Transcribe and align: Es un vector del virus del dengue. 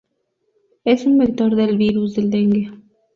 Es 0.83 1.05
un 1.05 1.19
vector 1.19 1.55
del 1.55 1.77
virus 1.77 2.15
del 2.15 2.31
dengue. 2.31 2.71